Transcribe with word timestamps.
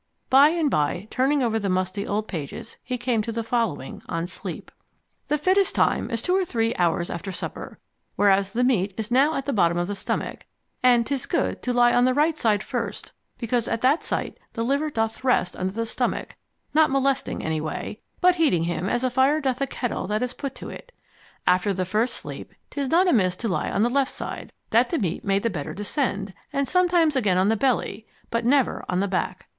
By 0.31 0.49
and 0.49 0.67
by, 0.71 1.07
turning 1.11 1.43
over 1.43 1.59
the 1.59 1.69
musty 1.69 2.07
old 2.07 2.27
pages, 2.27 2.75
he 2.83 2.97
came 2.97 3.21
to 3.21 3.31
the 3.31 3.43
following, 3.43 4.01
on 4.09 4.25
Sleep 4.25 4.71
The 5.27 5.37
fittest 5.37 5.75
time 5.75 6.09
is 6.09 6.23
two 6.23 6.35
or 6.35 6.43
three 6.43 6.73
hours 6.77 7.11
after 7.11 7.31
supper, 7.31 7.77
whenas 8.17 8.51
the 8.51 8.63
meat 8.63 8.95
is 8.97 9.11
now 9.11 9.25
settled 9.25 9.37
at 9.37 9.45
the 9.45 9.53
bottom 9.53 9.77
of 9.77 9.87
the 9.87 9.93
stomach, 9.93 10.47
and 10.81 11.05
'tis 11.05 11.27
good 11.27 11.61
to 11.61 11.71
lie 11.71 11.93
on 11.93 12.05
the 12.05 12.15
right 12.15 12.35
side 12.35 12.63
first, 12.63 13.11
because 13.37 13.67
at 13.67 13.81
that 13.81 14.03
site 14.03 14.39
the 14.53 14.63
liver 14.63 14.89
doth 14.89 15.23
rest 15.23 15.55
under 15.55 15.71
the 15.73 15.85
stomach, 15.85 16.35
not 16.73 16.89
molesting 16.89 17.45
any 17.45 17.61
way, 17.61 17.99
but 18.21 18.37
heating 18.37 18.63
him 18.63 18.89
as 18.89 19.03
a 19.03 19.11
fire 19.11 19.39
doth 19.39 19.61
a 19.61 19.67
kettle, 19.67 20.07
that 20.07 20.23
is 20.23 20.33
put 20.33 20.55
to 20.55 20.71
it. 20.71 20.91
After 21.45 21.75
the 21.75 21.85
first 21.85 22.15
sleep 22.15 22.55
'tis 22.71 22.89
not 22.89 23.07
amiss 23.07 23.35
to 23.35 23.47
lie 23.47 23.69
on 23.69 23.83
the 23.83 23.87
left 23.87 24.11
side, 24.11 24.51
that 24.71 24.89
the 24.89 24.97
meat 24.97 25.23
may 25.23 25.37
the 25.37 25.51
better 25.51 25.75
descend, 25.75 26.33
and 26.51 26.67
sometimes 26.67 27.15
again 27.15 27.37
on 27.37 27.49
the 27.49 27.55
belly, 27.55 28.07
but 28.31 28.43
never 28.43 28.83
on 28.89 28.99
the 28.99 29.07
back. 29.07 29.45